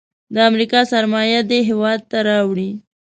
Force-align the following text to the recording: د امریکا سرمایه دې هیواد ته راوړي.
د 0.33 0.35
امریکا 0.49 0.81
سرمایه 0.91 1.39
دې 1.49 1.59
هیواد 1.69 1.99
ته 2.09 2.17
راوړي. 2.29 2.69